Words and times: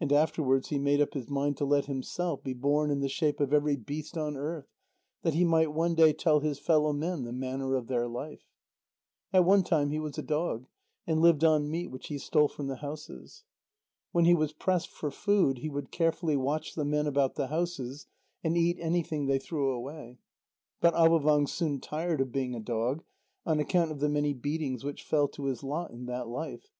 And 0.00 0.12
afterwards 0.12 0.70
he 0.70 0.78
made 0.80 1.00
up 1.00 1.14
his 1.14 1.30
mind 1.30 1.56
to 1.58 1.64
let 1.64 1.84
himself 1.84 2.42
be 2.42 2.52
born 2.52 2.90
in 2.90 2.98
the 2.98 3.08
shape 3.08 3.38
of 3.38 3.52
every 3.52 3.76
beast 3.76 4.18
on 4.18 4.36
earth, 4.36 4.66
that 5.22 5.34
he 5.34 5.44
might 5.44 5.72
one 5.72 5.94
day 5.94 6.12
tell 6.12 6.40
his 6.40 6.58
fellow 6.58 6.92
men 6.92 7.22
the 7.22 7.32
manner 7.32 7.76
of 7.76 7.86
their 7.86 8.08
life. 8.08 8.42
At 9.32 9.44
one 9.44 9.62
time 9.62 9.90
he 9.90 10.00
was 10.00 10.18
a 10.18 10.22
dog, 10.22 10.66
and 11.06 11.20
lived 11.20 11.44
on 11.44 11.70
meat 11.70 11.92
which 11.92 12.08
he 12.08 12.18
stole 12.18 12.48
from 12.48 12.66
the 12.66 12.78
houses. 12.78 13.44
When 14.10 14.24
he 14.24 14.34
was 14.34 14.52
pressed 14.52 14.90
for 14.90 15.12
food, 15.12 15.58
he 15.58 15.68
would 15.68 15.92
carefully 15.92 16.36
watch 16.36 16.74
the 16.74 16.84
men 16.84 17.06
about 17.06 17.36
the 17.36 17.46
houses, 17.46 18.08
and 18.42 18.56
eat 18.56 18.78
anything 18.80 19.26
they 19.26 19.38
threw 19.38 19.70
away. 19.70 20.18
But 20.80 20.94
Avôvang 20.94 21.48
soon 21.48 21.78
tired 21.80 22.20
of 22.20 22.32
being 22.32 22.56
a 22.56 22.60
dog, 22.60 23.04
on 23.46 23.60
account 23.60 23.92
of 23.92 24.00
the 24.00 24.08
many 24.08 24.34
beatings 24.34 24.82
which 24.82 25.04
fell 25.04 25.28
to 25.28 25.44
his 25.44 25.62
lot 25.62 25.92
in 25.92 26.06
that 26.06 26.26
life. 26.26 26.72